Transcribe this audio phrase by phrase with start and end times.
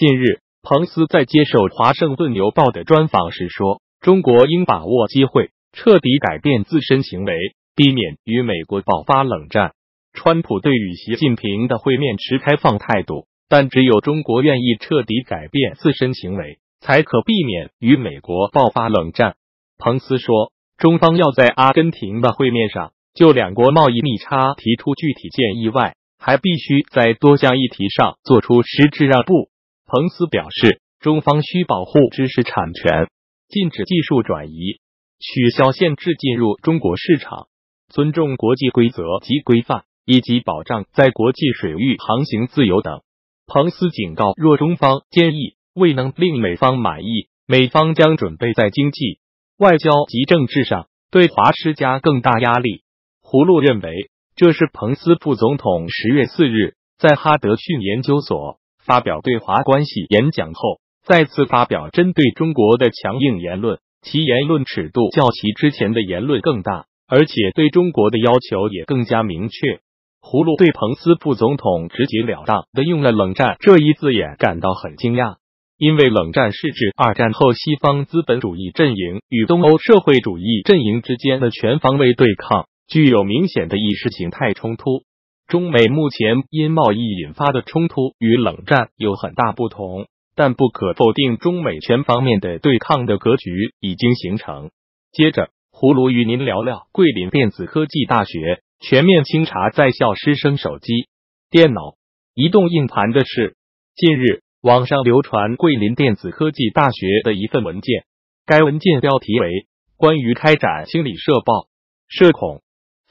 [0.00, 7.34] 近日，彭斯在接受《华盛顿邮报》的专访时说：“中国应把握机会，彻底改变自身行为，
[7.76, 9.72] 避免与美国爆发冷战。”
[10.16, 19.34] 川普对与习近平的会面持开放态度，但只有中国愿意彻底改变自身行为，才可避免与美国爆发冷战。
[19.76, 29.49] 彭斯说：“中方要在阿根廷的会面上就两国贸易逆差提出具体建议外，还必须在多项议题上做出实质让步。”
[29.90, 33.08] 彭斯表示，中方需保护知识产权，
[33.48, 34.78] 禁止技术转移，
[35.18, 37.48] 取消限制进入中国市场，
[37.88, 39.84] 尊重国际规则及规范。
[40.06, 43.02] 以及保障在国际水域航行自由等。
[43.46, 49.20] 彭斯警告，若中方建议未能令美方满意，美方将准备在经济、
[49.56, 52.82] 外交及政治上对华施加更大压力。
[53.22, 69.80] 胡路认为，这是彭斯副总统十月四日在哈德逊研究所发表对华关系演讲后，再次发表针对中国的强硬言论，其言论尺度较其之前的言论更大，而且对中国的要求也更加明确。
[70.22, 75.36] 葫芦对彭斯副总统直截了当的用了“冷战”这一字眼感到很惊讶，
[75.78, 85.04] 因为冷战是指二战后西方资本主义阵营与东欧社会主义阵营之间的全方位对抗，具有明显的意识形态冲突。
[85.50, 90.06] 中美目前因贸易引发的冲突与冷战有很大不同，
[90.36, 94.70] 但不可否定，中美全方面的对抗的格局已经形成。
[95.10, 98.62] 接着，葫芦与您聊聊桂林电子科技大学。
[98.78, 101.08] 全面清查在校师生手机、
[101.50, 101.96] 电脑、
[102.32, 103.56] 移动硬盘的事。
[103.96, 108.04] 近日，网上流传桂林电子科技大学的一份文件，
[108.46, 109.48] 该文件标题为
[109.96, 111.66] 《关于开展清理社报、
[112.06, 112.62] 社恐、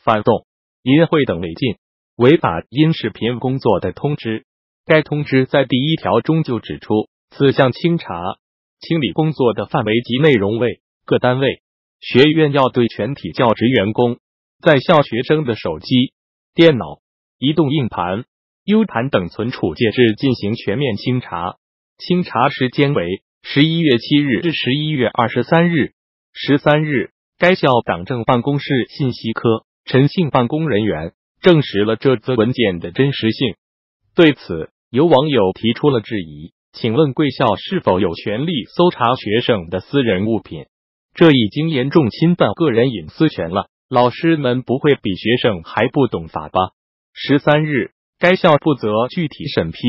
[0.02, 0.45] 反动、
[0.84, 1.76] 淫秽等违禁、
[2.20, 4.39] 违法音视频工作的通知》。
[4.86, 8.11] 该通知在第一条中就指出，此项清查
[8.82, 11.61] 清理工作的范围及内容为各单位、
[12.02, 14.17] 学院要对全体教职员工。
[14.61, 16.11] 在校学生的手机、
[16.54, 16.99] 电脑、
[17.38, 18.26] 移动硬盘、
[18.65, 21.55] U 盘等存储介质进行全面清查，
[21.98, 25.94] 清查时间为十一月七日至十一月二十三日。
[26.33, 33.55] 十三日，该校党政办公室信息科陈姓办公人员证实了这则文件的真实性。
[34.16, 40.66] 对此，有网友提出了质疑：请问贵校是否有权利搜查学生的私人物品？
[41.14, 43.67] 这已经严重侵犯个人隐私权了。
[43.89, 46.60] 老师们不会比学生还不懂法吧？
[47.14, 49.80] 十三日，该校负责具体审批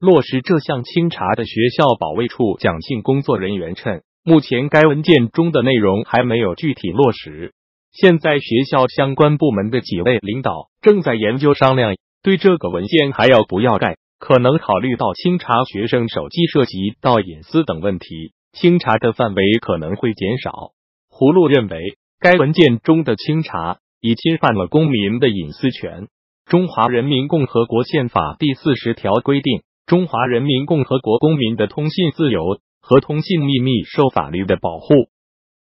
[0.00, 7.52] 落实这项清查的学校保卫处蒋姓工作人员称，目前该文件中的内容还没有具体落实。
[7.94, 13.96] 现在学校相关部门的几位领导正在研究商量，对这个文件还要不要盖？
[14.18, 20.72] 可能考虑到清查学生手机涉及到隐私等问题，清查的范围可能会减少。
[21.10, 21.96] 葫芦认为。
[22.20, 26.08] 该文件中的清查已侵犯了公民的隐私权。
[26.46, 34.86] 中华人民共和国宪法第四十条规定，中华人民共和国公民的通信自由和通信秘密受法律的保护。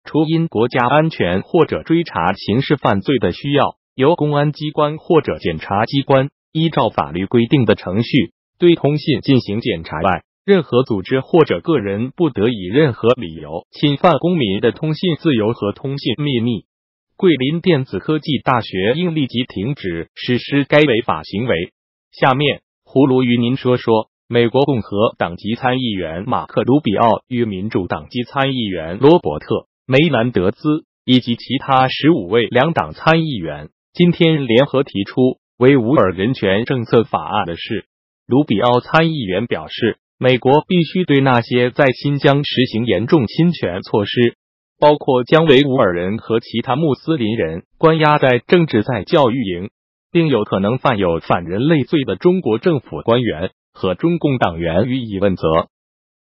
[0.04, 16.66] 除因国家安全或者追查刑事犯罪的需要，由公安机关或者检察机关依照法律规定的程序对通信进行检查外，任何组织或者个人不得以任何理由侵犯公民的通信自由和通信秘密。
[17.16, 21.72] 桂林电子科技大学应立即停止实施该违法行为。
[22.12, 29.46] 下面，葫芦与您说说美国共和党籍参议员马克·卢比奥与民主党籍参议员罗伯特·
[29.86, 30.60] 梅兰德兹
[31.06, 37.86] 以及其他十五位两党参议员今天联合提出维吾尔人权政策法案的事。
[38.26, 39.98] 卢比奥参议员表示。
[40.20, 44.38] 美国必须对那些在新疆实行严重侵权措施，
[44.80, 49.70] 包括将维吾尔人和其他穆斯林人关押在政治在教育营，
[50.14, 55.44] 并有可能犯有反人类罪的中国政府官员和中共党员予以问责。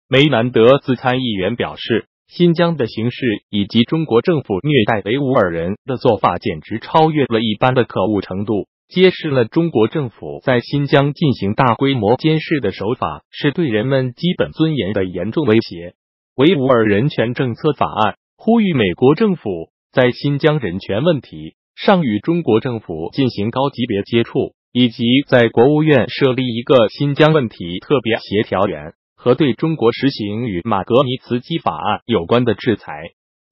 [0.08, 8.68] 梅南德兹参议员表示，新疆的形势以及中国政府虐待维吾尔人的做法，简直超越了一般的可恶程度。
[8.88, 15.94] 揭示了中国政府在新疆进行大规模监视的手法是对人们基本尊严的严重威胁。
[16.36, 32.92] 维吾尔人权政策法案呼吁美国政府在新疆人权问题上与中国政府进行高级别接触，以及在国务院设立一个新疆问题特别协调员，和对中国实行与马格尼茨基法案有关的制裁。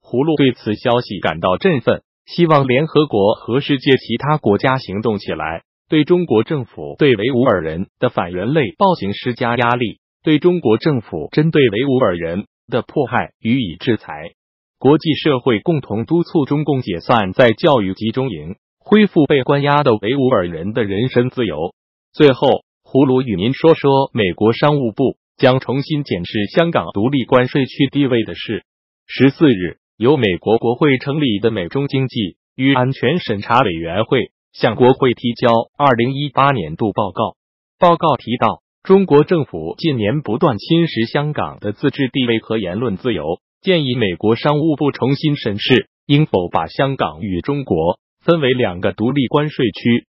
[0.00, 2.02] 葫芦对此消息感到振奋。
[2.24, 14.32] 希望联合国和世界其他国家行动起来，对中国政府对维吾尔人的反人类暴行施加压力，对中国政府针对维吾尔人的迫害予以制裁。
[14.78, 21.74] 国际社会共同督促中共解散在教育集中营，恢复被关押的维吾尔人的人身自由。
[22.12, 28.64] 最后，葫芦与您说说美国商务部将重新检视香港独立关税区地位的事。
[29.06, 37.36] 十四日，由美国国会成立的美中经济与安全审查委员会向国会提交二零一八年度报告。
[37.78, 38.62] 报告提到。
[38.86, 50.06] 中国政府近年不断侵蚀香港的自治地位和言论自由，建议美国商务部重新审视应否把香港与中国分为两个独立关税区。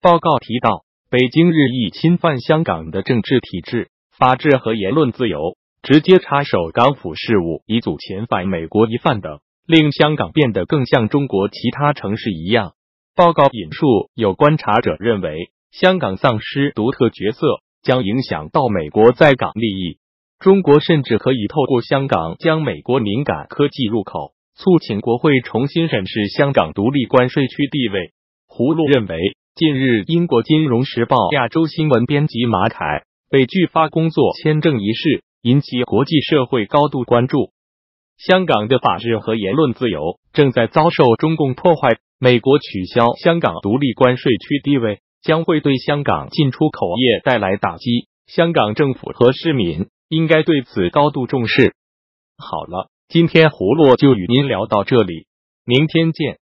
[0.00, 12.72] 报告提到，北京日益侵犯香港的政治体制、法治和言论自由，直接插手港府事务，以阻遣返美国疑犯等，令香港变得更像中国其他城市一样。
[13.14, 17.60] 报告引述有观察者认为，香港丧失独特角色。
[17.86, 19.98] 将影响到美国在港利益。
[20.40, 28.10] 中国甚至可以透过香港将美国敏感科技入口，促请国会重新审视香港独立关税区地位。
[28.48, 37.52] 胡路认为，近日英国金融时报亚洲新闻编辑马凯被拒发工作签证一事，引起国际社会高度关注。
[38.16, 41.98] 香港的法治和言论自由正在遭受中共破坏。
[42.18, 45.00] 美国取消香港独立关税区地位。
[45.22, 51.74] 将会对香港进出口业带来打击，香港政府和市民应该对此高度重视。
[52.38, 55.26] 好了，今天胡洛就与您聊到这里，
[55.64, 56.38] 明天见。